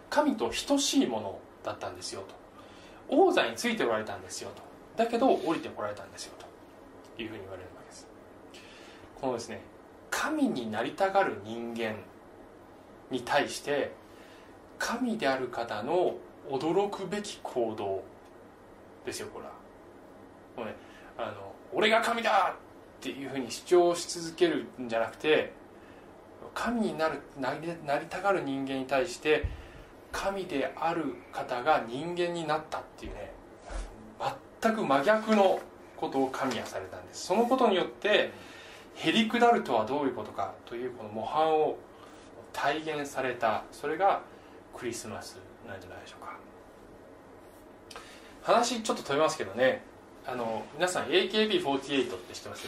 [0.10, 2.36] 神と等しいものだったんですよと。
[3.16, 4.62] 王座についておられたんですよと。
[4.98, 6.46] だけど降りてこられたんですよと。
[7.22, 8.08] いうふうに言われるわけです。
[9.20, 9.62] このですね
[10.10, 11.96] 神になりたがる人間
[13.10, 13.92] に対して
[14.80, 16.16] 神である方の
[16.50, 18.04] 驚くべき行動
[19.06, 19.52] ですよこれは。
[20.58, 20.76] もうね
[21.18, 25.54] あの俺が神だっていうふうに主張し続けるんじゃなくて
[26.54, 29.46] 神になるなりなりたがる人間に対して
[30.12, 33.32] 神である方が人間になったっていうね
[34.62, 35.60] 全く真逆の
[35.98, 37.28] ことを神はされたんです。
[37.28, 38.32] そのことによって
[38.96, 41.78] へりくだるとはどういうことかというこの模範を
[42.54, 43.64] 体現された。
[43.72, 44.22] それが
[44.76, 46.36] クリスマスなんじゃないでしょうか。
[48.44, 49.84] 話ちょっと飛びますけどね。
[50.26, 52.68] あの皆さん AKB48 って知ってます？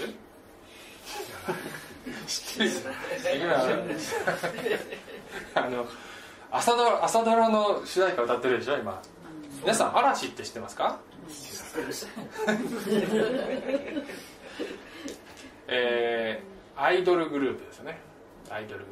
[2.28, 2.72] 知ってる
[3.42, 3.64] 今
[5.56, 5.86] あの
[6.52, 9.02] 朝ドラ朝ドラの主題歌歌ってるでしょ今。
[9.62, 11.00] 皆さん嵐って知ってますか？
[15.68, 18.00] えー、アイドルグループですよね。
[18.50, 18.92] アイドルグル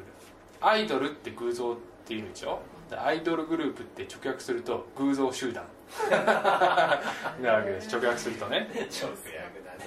[0.60, 0.66] プ。
[0.66, 2.60] アイドルって偶像っていうでしょ？
[2.96, 5.64] アイドルグループって直訳すると偶像集団
[6.10, 7.94] なわけです。
[7.94, 8.68] 直訳するとね。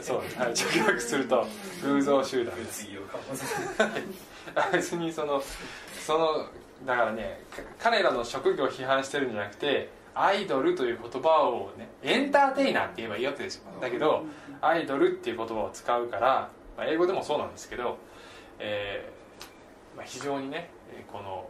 [0.01, 1.47] そう、はい、直訳すると
[1.83, 2.87] 偶像集団です。
[4.71, 5.41] 別にその
[6.05, 6.49] その
[6.85, 7.41] だからね
[7.79, 13.63] 彼らの職業を批判してるんじゃなくてアイドルという言葉をねエンターテイナーって言えばいいわけですよ。
[13.81, 14.25] だけど
[14.61, 17.97] アイドルっていう言葉を使うから、まあ、英語でもそうなんですけど、
[18.59, 20.69] えーまあ、非常にね
[21.11, 21.49] この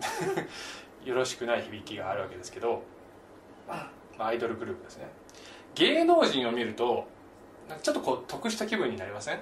[1.04, 2.82] よろしくない響きがあるわけですけど、
[3.68, 5.08] まあ、アイドルグループですね。
[5.74, 7.06] 芸能人を見ると
[7.82, 9.38] ちょっとこう得した気分になりません？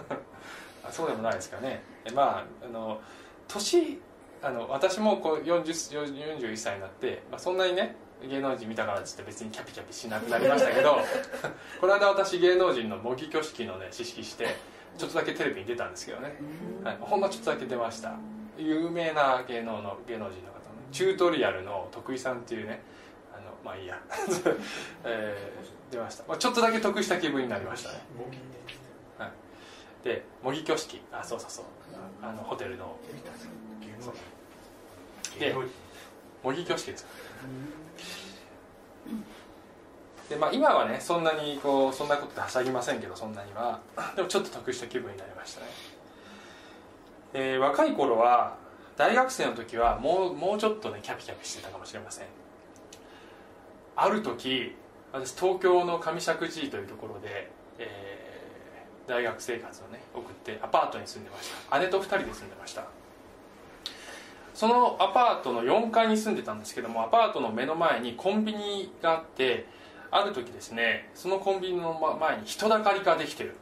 [0.90, 1.82] そうでもないですかね。
[2.14, 3.00] まああの
[3.48, 4.00] 年
[4.42, 10.98] あの私もこう40 41歳になって、まあ、そんなにね芸能人見たからっつって別にキャピキャピしなくなりましたけど
[11.80, 14.56] この間私芸能人の模擬挙式のね知識して
[14.98, 16.34] ちょっとだけテレビに出たんですけどね、
[16.84, 18.14] はい、ほんのちょっとだけ出ました。
[18.58, 22.80] 有名な芸能の芸能人の方のチュートリアルの徳井さんっていうね
[23.66, 24.00] まあいいや、
[25.02, 28.00] えー、出ました、まあ、ちょっとだけ得した気分になりましたね、
[29.18, 29.30] はい、
[30.04, 31.02] で模擬挙式。
[31.10, 31.64] あそうそうそう。
[32.22, 32.96] あのホテルの。
[35.40, 35.54] で
[36.44, 37.06] 模擬挙式です。
[40.28, 43.80] でまあ、今はねそんなにこうそんなことではしゃぎませんけどそんなには。
[44.14, 45.66] でもちょっと得した気分になりましたね、
[47.34, 48.56] えー、若い頃は
[48.96, 52.26] 大学生の時はもうもうちょっとねキャピキャピしてたかもしれません
[53.96, 54.74] ある時
[55.12, 61.78] 私東京の上石神井というところで、えー、大学生活をね送ってアパートに住んでました。
[61.78, 62.84] 姉と2人で住んでました。
[64.52, 69.66] そのアパートの4階に住んでたんですけどもアパートの目の前にコンビニがあって
[70.10, 73.54] ある時ですねそのコンビニの前に人だかりができてる。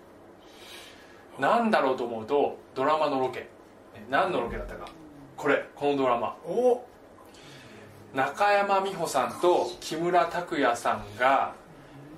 [1.38, 3.48] 何だろうと思うとドラマのロケ。
[4.10, 4.88] 何のロケだったか。
[5.36, 6.36] これこのドラマ。
[6.44, 6.84] お
[8.14, 11.52] 中山美穂さんと木村拓哉さんが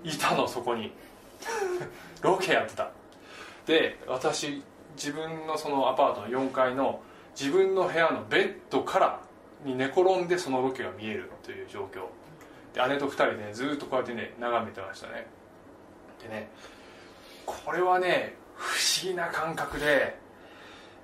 [0.04, 0.92] いたのそこに。
[2.22, 2.90] ロケやってた。
[3.66, 4.62] で私
[4.94, 7.00] 自分のそのアパートの4階の
[7.38, 9.20] 自分の部屋のベッドから
[9.64, 12.06] に寝転んでそのロケが見えるという状況。
[12.74, 15.26] で姉と2人でねずっとこうやってね眺めてましたね。
[16.22, 16.50] でね
[17.46, 20.18] これはね不思議な感覚で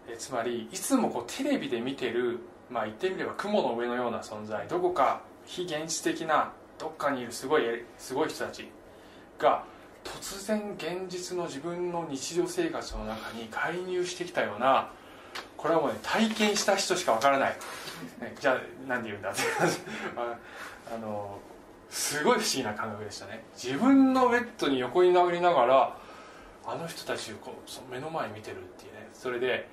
[0.08, 7.62] えつまりいつもこうテレビで見てるまあ言ってみれば雲の上のような存在どこか非現実的などっかにいるすごい
[7.98, 8.68] すごい人たち
[9.38, 9.64] が
[10.04, 14.90] 突然現実の自分の日常生活の中に介入してきたような
[15.56, 17.56] これはもうね体験した人しかわからない、
[18.20, 19.30] ね、じゃあ何で言うんだ？
[19.30, 19.42] っ て
[20.92, 21.38] あの
[21.88, 23.44] すごい不思議な感覚でしたね。
[23.54, 25.96] 自分のベッドに横に殴りながら
[26.66, 29.08] あの人たちをこうその目の前に見てるっていうね。
[29.12, 29.68] それで、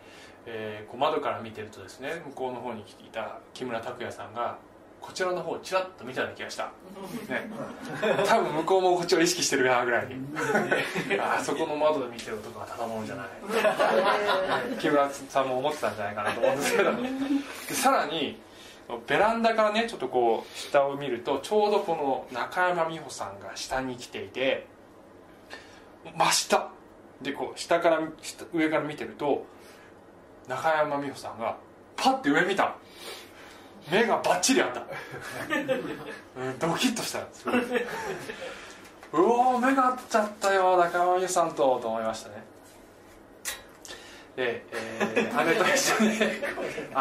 [0.45, 4.58] えーこう窓から見てるとですね向こうの方に来ていた木村拓哉さんが
[5.02, 7.49] こちらの方をちらっと見たような気がした、ね、
[8.28, 10.15] 多分向こうもこっちを意識してるなぐらいに。
[11.17, 13.28] ああそこの窓で見てる男はただもんじゃない。
[14.78, 16.91] 木村さんも思ってたんじゃないかなと思うんですけど。
[16.91, 16.99] で
[17.75, 18.41] さらに
[19.08, 24.67] ベランダからねちょっとこう下を見るとちょうどこの中山美穂さんが下に来ていて
[26.15, 26.71] 真下。
[27.21, 29.45] でこう下から下上から見てると
[30.49, 31.55] 中山美穂さんが
[31.95, 32.75] パッて上見た。
[33.91, 37.88] 目がバッチリあった、うん、ドキッとしたすごいう
[39.13, 42.43] おー目が合っちゃったよ中山美穂さんとと思いましたね。
[44.35, 46.41] で、えー 姉と一緒にね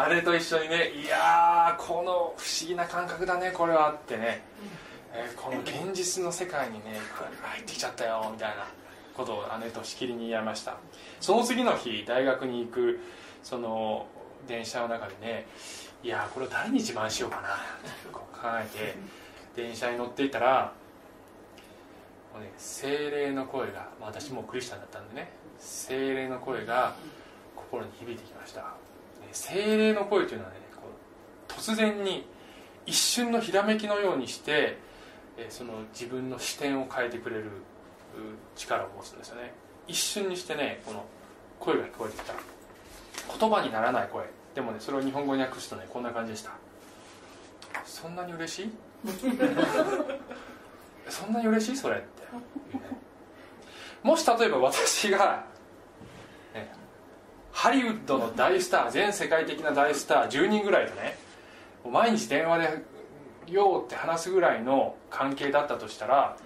[0.09, 4.43] 姉と一緒にねいやーこの不思議な感覚だねこれはってね、
[5.13, 6.99] えーこの現実の世界にね
[7.43, 8.65] 入ってきちゃったよみたいな
[9.15, 10.77] ことを姉としきりに言いました。
[11.21, 12.99] その次の日大学に行く
[13.43, 14.07] その
[14.47, 15.47] 電車の中でね
[16.03, 18.65] いやーこれを誰に自慢しようかなって考え
[19.55, 20.73] て電車に乗っていたら
[22.33, 26.95] もうね精霊の声が、私もクリスチャンだったんでね精霊の声が
[27.55, 28.75] 心に響いてきました。
[29.31, 30.83] 精霊の声というのはねこ
[31.49, 32.25] う突然に
[32.85, 34.77] 一瞬のひらめきのようにして
[35.49, 37.45] その自分の視点を変えてくれる
[38.55, 39.53] 力を持つんですよね。
[39.87, 41.03] 一瞬にしてねこの
[41.59, 42.33] 声が聞こえてきた。
[43.39, 44.25] 言葉にならない声。
[44.55, 46.51] でもねそれを日本語に訳すとねこんな感じでした。
[47.85, 48.71] そんなに嬉しい？
[51.09, 51.77] そんなに嬉しい？
[51.77, 52.05] それって。
[54.03, 55.43] もし例えば私が、
[56.53, 56.71] ね
[57.51, 61.17] ハリウッドの大スター全世界的な大スター10人ぐらいとね
[61.89, 62.83] 毎日電話で
[63.47, 66.37] 「よう」って話すぐらいの関係だったとしたら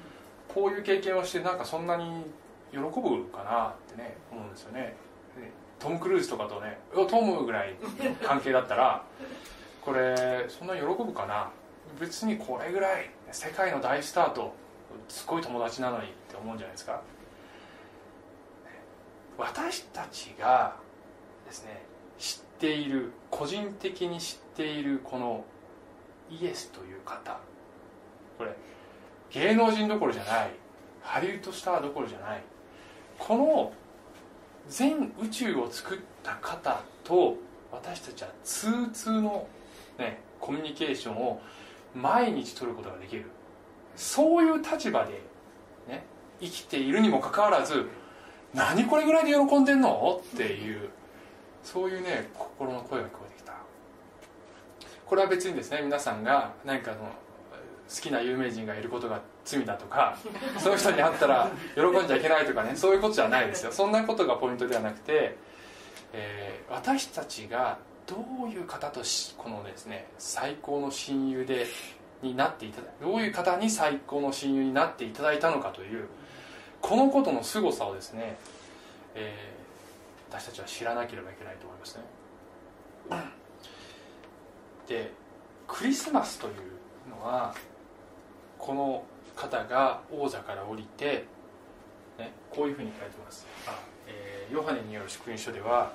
[0.47, 2.25] こういう経験をしてなんかそんなに
[2.71, 4.95] 喜ぶかなってね思うんですよね。
[5.83, 7.75] トム・クルーズとかとね「トム」ぐらい
[8.23, 9.03] 関係だったら
[9.81, 11.49] これそんな喜ぶかな?
[11.99, 14.55] 別にこれぐらい世界の大スターと
[15.09, 17.01] すごい友達なのにって思うんじゃないですか。
[19.37, 20.75] 私たちが
[21.45, 21.83] ですね
[22.17, 25.43] 知っている個人的に知っているこの
[26.29, 27.37] イエスという方。
[28.37, 28.55] これ
[29.31, 30.51] 芸能人どころじゃない
[31.01, 32.41] ハリウッドスターどころじゃない
[33.19, 33.73] この
[34.69, 37.37] 全宇宙を作った方と
[37.71, 39.47] 私たちは通通の、
[39.97, 41.41] ね、コミュニケーションを
[41.95, 43.25] 毎日取ることができる。
[43.95, 45.21] そういう立場で、
[45.87, 46.03] ね、
[46.39, 47.87] 生きているにもかかわらず
[48.53, 50.21] 何これぐらいで喜んでんの？
[50.33, 50.89] っていう
[51.63, 53.53] そういうね心の声が聞こえてきた。
[55.05, 60.17] これは別にですね皆さんが何かの好きな有名人がいることが罪だとか
[60.57, 63.71] その人に会ったら喜んじゃいけないとかねそういうことじゃないですよ。
[63.71, 65.37] そんなことがポイントではなくて、
[66.13, 67.77] えー私たちが
[68.07, 71.67] どういう方としこのですね最高の親友で
[72.21, 76.07] になっていただどういう方に最高の親友になっていただいたのかという
[76.81, 78.37] このことの凄さをですね、
[79.15, 79.63] えー
[80.35, 82.03] 私たちは知らなければいけないと思いますね。
[84.87, 85.11] で
[85.67, 86.53] クリスマスという
[87.09, 87.53] のは
[88.57, 89.03] この
[89.35, 91.25] 方が王座から降りて、
[92.17, 93.45] ね、こういうふうに書いてます。
[93.67, 95.91] あ、えーヨハネによる福音書では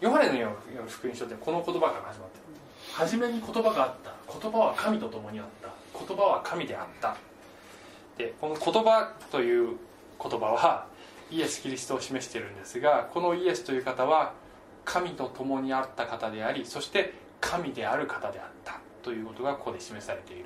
[0.00, 2.44] ヨハネによる福音書ってこの言葉から始まってる。
[2.92, 4.14] 初めに言葉があった。
[4.32, 5.68] 言葉は神と共にあった。
[5.98, 7.16] 言葉は神であった。
[8.16, 9.76] でこの言葉という
[10.22, 10.86] 言葉は
[11.30, 14.34] イエス・キリストを示しているんですがこのイエスという方は
[14.84, 20.44] 神と共にあった方でありそして神である方であったということがここで示されている。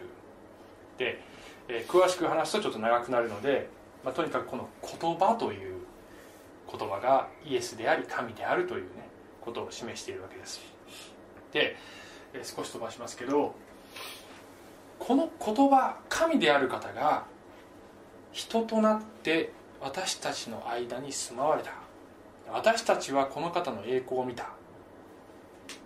[0.99, 1.21] で、
[1.69, 3.69] えー詳しく話すとちょっと長くなるので、
[4.05, 5.77] まあ、とにかくこの言葉という
[6.71, 9.09] 言葉がイエスであり神であるというね
[9.41, 10.61] ことを示しているわけです。
[11.53, 11.77] で、
[12.33, 13.55] えー少し飛ばしますけど
[14.99, 17.25] この言葉神である方が
[18.33, 21.73] 人となって私たちの間に住まわれた。
[22.51, 24.49] 私たちはこの方の栄光を見た。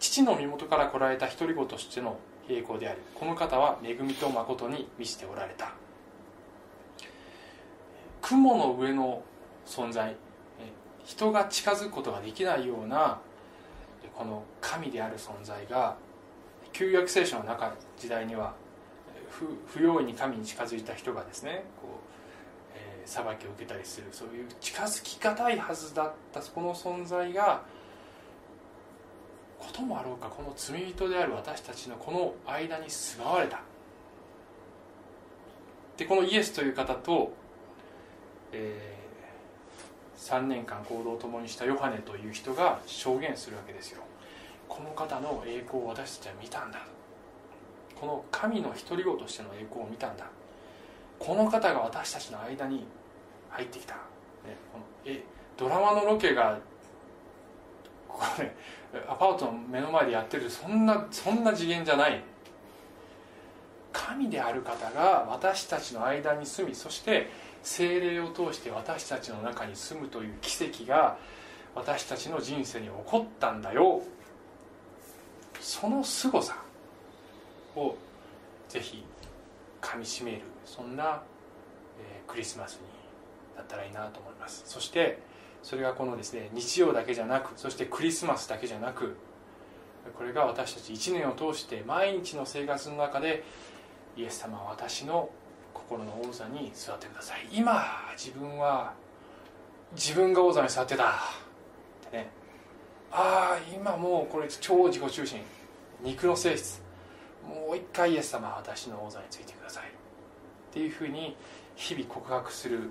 [0.01, 2.18] 父の身元から来られた独り子としての
[2.49, 5.72] 栄光でありこの方は恵みと誠に満ちておられた。
[8.20, 9.22] 雲の上の
[9.66, 10.14] 存在
[11.05, 13.18] 人が近づくことができないような
[14.14, 15.96] この神である存在が
[16.72, 18.55] 旧約聖書の中時代には
[19.30, 27.62] 不不用意に神に近づいた人がですねこう、えー裁きを受けたりするそういう近づきがたいはずだったこの存在が
[29.59, 33.61] こともあろうかこの罪人である私たちのこの間に住まわれた。
[35.96, 37.32] でこのイエスという方と、
[38.52, 38.98] えー
[40.18, 44.02] 3年間行動を共にしたヨハネという人が証言するわけですよ。
[44.68, 46.80] この方の栄光を私たちは見たんだ。
[47.98, 50.26] この神の独り子としての栄光を見たんだ。
[51.18, 52.86] この方が私たちの間に
[53.48, 54.00] 入ってきた、ね、
[54.72, 55.22] このえ
[55.56, 56.59] ドラマのロケが
[58.09, 58.54] ここね
[59.06, 62.22] アパートの目の前でやってるそんなそんな次元じゃない。
[63.92, 67.30] 神である方が私たちの間に住みそして
[67.62, 71.18] 精霊を通して私たちの中に住むという奇跡が
[71.74, 74.02] 私たちの人生に起こったんだよ。
[75.61, 76.56] その凄さ
[77.74, 77.96] を
[78.68, 79.04] ぜひ
[79.80, 81.22] かみしめるそんな、
[82.00, 82.80] えークリスマスに
[83.56, 84.62] なったらいいなと思います。
[84.66, 85.18] そして
[85.69, 89.19] それがこのですね日曜だけじゃなくそしてクリスマスだけじゃなく
[90.16, 93.45] これが私たち1年を通して毎日の生活の中で
[94.16, 95.29] イエス様は私の
[95.75, 97.47] 心の王座に座ってください。
[97.53, 97.85] 今
[98.16, 98.95] 自分は
[99.93, 101.05] 自分が王座に座ってた。
[101.05, 102.31] ってね。
[103.12, 105.43] ああ今もうこれ超自己中心。
[106.03, 106.81] 肉の性質。
[107.47, 109.85] もう一回イエス様は私の王座についてください。
[109.85, 109.89] っ
[110.73, 111.37] ていうふうに
[111.77, 112.89] 日々告白する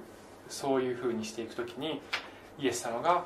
[0.47, 2.01] そういうふうにしていく時に
[2.59, 3.25] イエス様が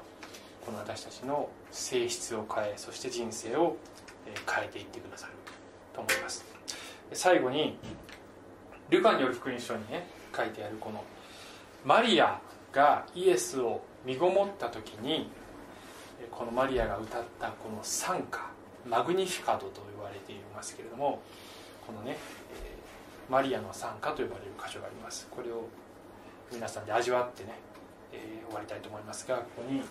[0.65, 3.77] この私たちの性質を変えそして人生を
[4.25, 5.33] 変えていってくださる
[5.93, 6.45] と思います。
[7.13, 7.77] 最後に
[8.89, 11.03] ルカによる福音書にね書いてあるこの
[11.85, 12.39] マリア
[12.71, 15.29] がイエスを身ごもった時に
[16.29, 18.39] このマリアが歌ったこの賛歌
[18.87, 21.21] マグニフィカドと言われていますけれども
[21.85, 22.17] このね、
[22.53, 22.71] え
[23.29, 25.27] マリアの賛歌と呼ばれる箇所があります。
[25.29, 25.67] これを
[26.51, 27.55] 皆さんで味わってね、
[28.13, 29.81] えー終わりたいと思いますがここに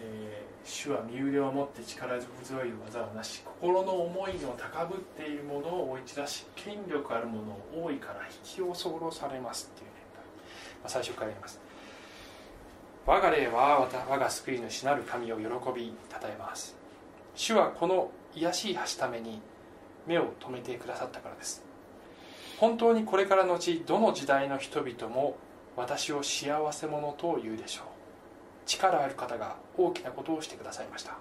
[0.00, 9.92] えー主は身腕を持って力強い技をなし心の思いの高ぶっているものを追い散らし権力あるものを多いから引き恐されますっていうね、
[10.82, 11.58] まあ最初から言います。
[13.06, 16.76] 我が霊は我が救い主なる神を喜び称えます。
[17.34, 19.40] 主はこの癒しい橋ために
[20.06, 21.64] 目を留めてくださったからです。
[22.58, 25.36] 本当にこれからのちどの時代の人々も
[25.78, 27.86] 私を幸せ者と言うでしょう。
[28.66, 31.16] 力ある方が大きなことをしてくださいました。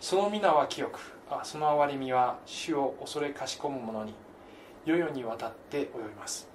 [0.00, 0.98] その皆は清く
[1.30, 4.12] あその憐れみは主を恐れかしこむ者に
[4.84, 6.48] 世々にわたって及びます。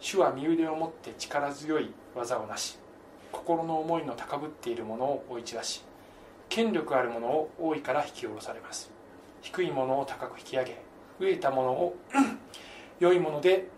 [0.00, 2.78] 主は身腕を持って力強い技をなし
[3.32, 5.82] 心の思いの高ぶっている者を追い散らし
[6.50, 8.90] 権力ある者を多いから引き下ろされます。
[9.40, 10.76] 低い者を高く引き上げ
[11.20, 11.96] 飢えた者を
[13.00, 13.68] 良いもので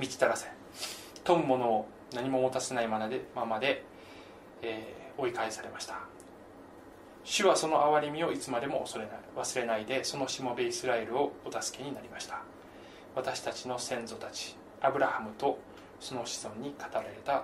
[0.00, 0.48] 満ち足らせ。
[1.22, 3.84] 富む者を何も持たせないままでままで、
[4.62, 5.96] えー追い返されました。
[7.24, 12.40] 主はその憐れみをいつまでも恐れない忘れないでそのしもべイスラエルをお助けになりました。
[13.14, 15.58] 私たちの先祖たちアブラハムと
[16.00, 17.42] その子孫に語られた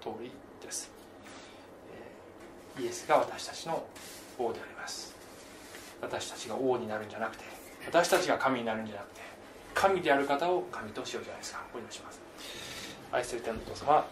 [0.00, 0.32] 通り
[0.64, 0.90] です、
[2.76, 3.84] えーイエスが私たちの
[4.38, 5.14] 王であります。
[6.00, 7.44] 私たちが王になるんじゃなくて
[7.86, 9.20] 私たちが神になるんじゃなくて
[9.74, 11.62] 神である方を神としようじゃないですか。
[11.74, 12.20] お祈りします。
[13.10, 14.06] 愛する天のお父様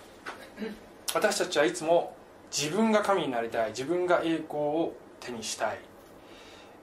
[1.15, 2.15] 私たちはいつも
[2.51, 3.71] 自分が神になりたい。
[3.71, 5.79] 自分が栄光を手にしたい、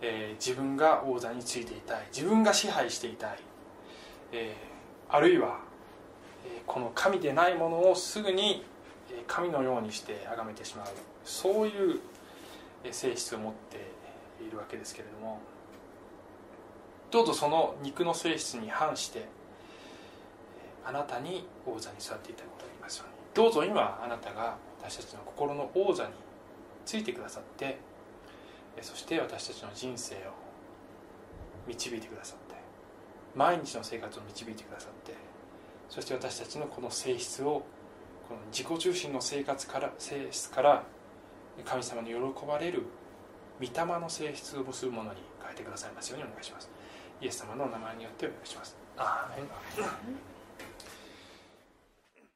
[0.01, 2.07] えー自分が王座についていたい。
[2.15, 3.39] 自分が支配していたい、
[4.31, 5.59] えーあるいは、
[6.45, 8.65] えーこの神でないものをすぐに
[9.27, 10.87] 神のようにして崇めてしまう。
[11.23, 11.99] そういう
[12.91, 13.77] 性質を持って
[14.43, 15.39] いるわけですけれども。
[17.11, 19.25] どうぞその肉の性質に反して
[20.85, 23.17] あなたに王座に座っていただくことがありますように。
[23.33, 26.09] どうぞ今あなたが私たちの心の王座に
[26.85, 27.77] ついてくださって
[28.81, 30.17] そして私たちの人生を
[31.67, 32.55] 導いてくださって
[33.35, 35.13] 毎日の生活を導いてくださって
[35.89, 37.63] そして私たちのこの性質を
[38.27, 40.83] この自己中心の生活から性質から
[41.65, 42.15] 神様に喜
[42.47, 42.83] ばれる
[43.59, 46.69] 御霊の性質を結ぶものに変えてくださいますようにお願いします。
[47.21, 48.75] イエス様のお名前によってお願いします。
[48.97, 50.36] アーメン。